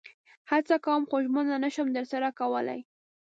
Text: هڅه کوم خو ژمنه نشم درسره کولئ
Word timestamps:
هڅه 0.51 0.75
کوم 0.85 1.01
خو 1.09 1.15
ژمنه 1.25 1.55
نشم 1.65 1.87
درسره 1.97 2.29
کولئ 2.39 2.79